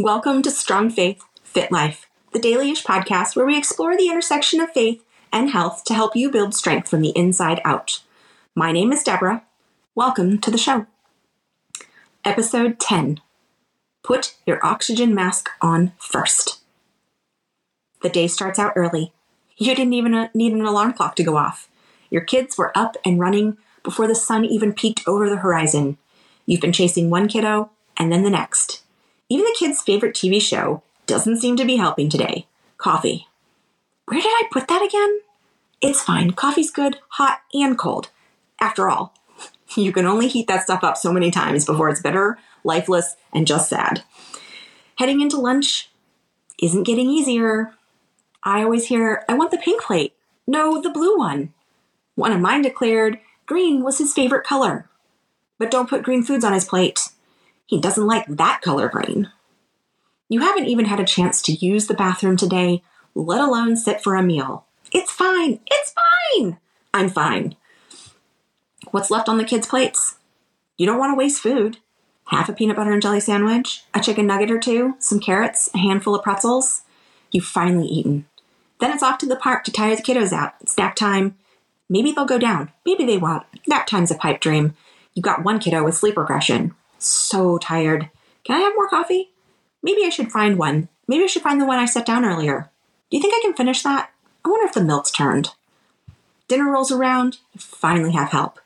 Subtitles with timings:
[0.00, 4.70] Welcome to Strong Faith, Fit Life, the dailyish podcast where we explore the intersection of
[4.70, 8.00] faith and health to help you build strength from the inside out.
[8.54, 9.42] My name is Deborah.
[9.96, 10.86] Welcome to the show.
[12.24, 13.20] Episode 10
[14.04, 16.60] Put your oxygen mask on first.
[18.00, 19.12] The day starts out early.
[19.56, 21.68] You didn't even uh, need an alarm clock to go off.
[22.08, 25.98] Your kids were up and running before the sun even peeked over the horizon.
[26.46, 28.84] You've been chasing one kiddo and then the next.
[29.30, 32.46] Even the kid's favorite TV show doesn't seem to be helping today
[32.78, 33.26] coffee.
[34.06, 35.20] Where did I put that again?
[35.82, 36.30] It's fine.
[36.30, 38.08] Coffee's good, hot, and cold.
[38.58, 39.12] After all,
[39.76, 43.46] you can only heat that stuff up so many times before it's bitter, lifeless, and
[43.46, 44.02] just sad.
[44.96, 45.90] Heading into lunch
[46.62, 47.74] isn't getting easier.
[48.42, 50.14] I always hear, I want the pink plate.
[50.46, 51.52] No, the blue one.
[52.14, 54.88] One of mine declared green was his favorite color.
[55.58, 57.10] But don't put green foods on his plate.
[57.68, 59.30] He doesn't like that color green.
[60.30, 62.82] You haven't even had a chance to use the bathroom today,
[63.14, 64.64] let alone sit for a meal.
[64.90, 65.60] It's fine.
[65.66, 66.56] It's fine.
[66.94, 67.56] I'm fine.
[68.90, 70.16] What's left on the kids' plates?
[70.78, 71.76] You don't want to waste food.
[72.28, 75.78] Half a peanut butter and jelly sandwich, a chicken nugget or two, some carrots, a
[75.78, 76.84] handful of pretzels.
[77.30, 78.24] You've finally eaten.
[78.80, 80.54] Then it's off to the park to tire the kiddos out.
[80.62, 81.36] It's nap time.
[81.86, 82.72] Maybe they'll go down.
[82.86, 83.44] Maybe they won't.
[83.66, 84.74] Nap time's a pipe dream.
[85.12, 86.74] You've got one kiddo with sleep regression.
[86.98, 88.10] So tired.
[88.44, 89.30] Can I have more coffee?
[89.82, 90.88] Maybe I should find one.
[91.06, 92.70] Maybe I should find the one I set down earlier.
[93.10, 94.10] Do you think I can finish that?
[94.44, 95.50] I wonder if the milk's turned.
[96.48, 97.38] Dinner rolls around.
[97.52, 98.58] You finally have help.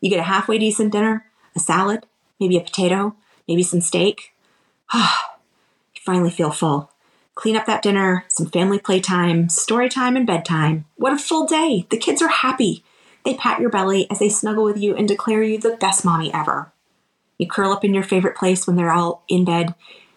[0.00, 2.06] You get a halfway decent dinner, a salad,
[2.38, 4.34] maybe a potato, maybe some steak.
[4.90, 5.36] Ah,
[5.94, 6.90] you finally feel full.
[7.34, 10.86] Clean up that dinner, some family playtime, story time, and bedtime.
[10.96, 11.86] What a full day!
[11.90, 12.82] The kids are happy.
[13.24, 16.32] They pat your belly as they snuggle with you and declare you the best mommy
[16.32, 16.72] ever.
[17.38, 19.74] You curl up in your favorite place when they're all in bed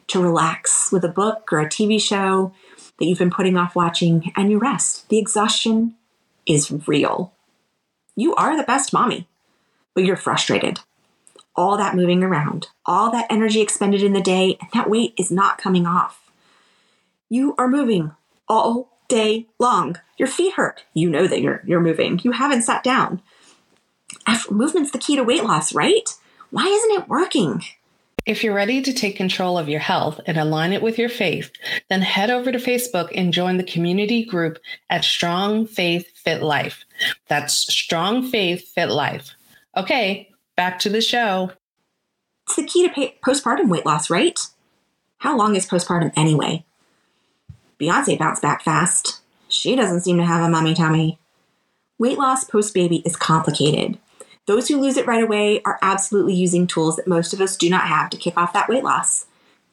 [0.08, 2.53] to relax with a book or a TV show
[3.00, 5.08] that you've been putting off watching, and you rest.
[5.09, 5.95] The exhaustion
[6.45, 7.33] is real.
[8.16, 9.28] You are the best mommy,
[9.94, 10.79] but you're frustrated.
[11.56, 15.31] All that moving around, all that energy expended in the day, and that weight is
[15.31, 16.31] not coming off.
[17.29, 18.12] You are moving
[18.47, 19.97] all day long.
[20.17, 20.84] Your feet hurt.
[20.94, 22.19] You know that you're you're moving.
[22.23, 23.22] You haven't sat down.
[24.50, 26.09] Movement's the key to weight loss, right?
[26.51, 27.63] Why isn't it working?
[28.25, 31.50] If you're ready to take control of your health and align it with your faith,
[31.89, 34.59] then head over to Facebook and join the community group
[34.90, 36.85] at Strong Faith Fit Life.
[37.29, 39.31] That's Strong Faith Fit Life.
[39.75, 41.51] Okay, back to the show.
[42.45, 44.40] It's the key to pay- postpartum weight loss, right?
[45.19, 46.66] How long is postpartum anyway?
[47.79, 49.22] Beyonce bounced back fast.
[49.47, 51.17] She doesn't seem to have a mommy tummy.
[51.97, 53.97] Weight loss post baby is complicated.
[54.51, 57.69] Those who lose it right away are absolutely using tools that most of us do
[57.69, 59.25] not have to kick off that weight loss.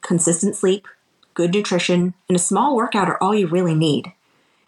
[0.02, 0.86] Consistent sleep,
[1.34, 4.12] good nutrition, and a small workout are all you really need.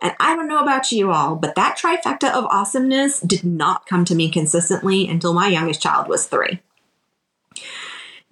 [0.01, 4.05] And I don't know about you all, but that trifecta of awesomeness did not come
[4.07, 6.59] to me consistently until my youngest child was three.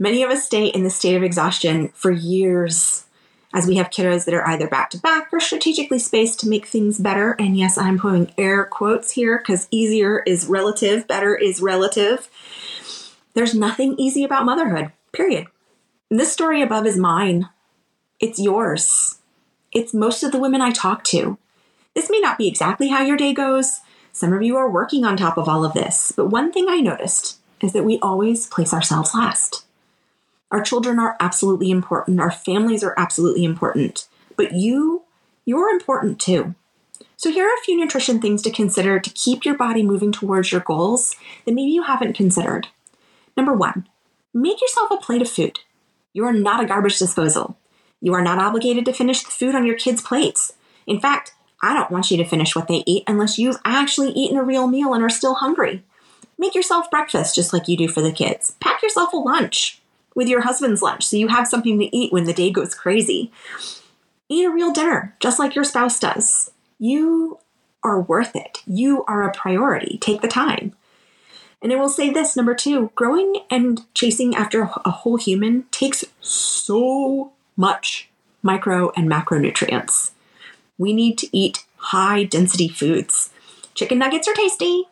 [0.01, 3.05] Many of us stay in the state of exhaustion for years
[3.53, 6.67] as we have kiddos that are either back to back or strategically spaced to make
[6.67, 7.33] things better.
[7.39, 12.29] And yes, I'm putting air quotes here because easier is relative, better is relative.
[13.35, 15.47] There's nothing easy about motherhood, period.
[16.11, 17.49] And this story above is mine.
[18.21, 19.19] It's yours.
[19.73, 21.39] It's most of the women I talk to.
[21.95, 23.81] This may not be exactly how your day goes.
[24.13, 26.13] Some of you are working on top of all of this.
[26.15, 29.65] But one thing I noticed is that we always place ourselves last.
[30.51, 32.21] Our children are absolutely important.
[32.21, 34.09] Our families are absolutely important.
[34.37, 35.03] But you,
[35.45, 36.55] you're important too.
[37.17, 40.53] So, here are a few nutrition things to consider to keep your body moving towards
[40.53, 42.69] your goals that maybe you haven't considered.
[43.37, 43.89] Number one,
[44.33, 45.59] make yourself a plate of food.
[46.13, 47.59] You are not a garbage disposal.
[48.01, 50.53] You are not obligated to finish the food on your kids' plates.
[50.87, 54.39] In fact, I don't want you to finish what they eat unless you've actually eaten
[54.39, 55.83] a real meal and are still hungry.
[56.39, 58.55] Make yourself breakfast just like you do for the kids.
[58.61, 59.83] Pack yourself a lunch
[60.15, 63.31] with your husband's lunch so you have something to eat when the day goes crazy.
[64.29, 66.51] Eat a real dinner, just like your spouse does.
[66.79, 67.39] You
[67.83, 68.63] are worth it.
[68.67, 69.99] You are a priority.
[69.99, 70.75] Take the time.
[71.61, 76.05] And I will say this number two growing and chasing after a whole human takes
[76.21, 78.09] so much
[78.43, 80.13] micro and macronutrients.
[80.77, 83.31] We need to eat high density foods.
[83.75, 84.85] Chicken nuggets are tasty,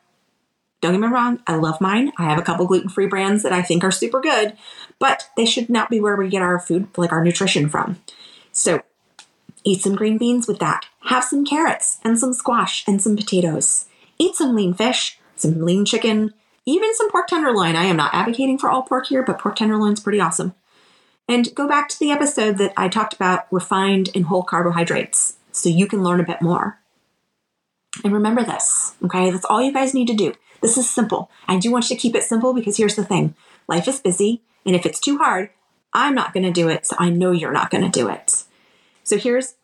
[0.86, 2.12] don't get me wrong, I love mine.
[2.18, 4.56] I have a couple gluten free brands that I think are super good,
[4.98, 7.98] but they should not be where we get our food, like our nutrition from.
[8.52, 8.82] So
[9.64, 10.86] eat some green beans with that.
[11.04, 13.86] Have some carrots and some squash and some potatoes.
[14.18, 16.32] Eat some lean fish, some lean chicken,
[16.64, 17.76] even some pork tenderloin.
[17.76, 20.54] I am not advocating for all pork here, but pork tenderloin's pretty awesome.
[21.28, 25.68] And go back to the episode that I talked about refined and whole carbohydrates so
[25.68, 26.78] you can learn a bit more.
[28.04, 29.30] And remember this, okay?
[29.30, 30.34] That's all you guys need to do.
[30.60, 31.30] This is simple.
[31.46, 33.34] I do want you to keep it simple because here's the thing
[33.68, 35.50] life is busy, and if it's too hard,
[35.92, 38.44] I'm not going to do it, so I know you're not going to do it.
[39.04, 39.54] So here's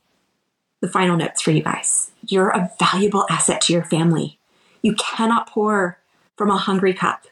[0.81, 2.11] the final notes for you guys.
[2.27, 4.39] You're a valuable asset to your family.
[4.83, 5.99] You cannot pour
[6.37, 7.27] from a hungry cup.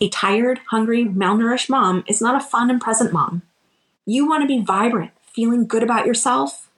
[0.00, 3.42] A tired, hungry, malnourished mom is not a fun and present mom.
[4.06, 6.68] You want to be vibrant, feeling good about yourself.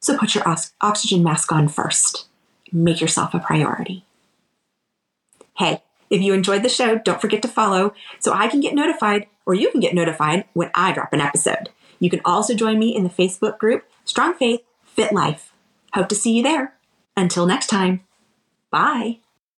[0.00, 0.44] So put your
[0.80, 2.26] oxygen mask on first.
[2.72, 4.04] Make yourself a priority.
[5.58, 9.26] Hey, if you enjoyed the show, don't forget to follow so I can get notified
[9.44, 11.70] or you can get notified when I drop an episode.
[12.00, 15.52] You can also join me in the Facebook group Strong Faith Fit Life.
[15.94, 16.74] Hope to see you there.
[17.16, 18.04] Until next time,
[18.70, 19.18] bye.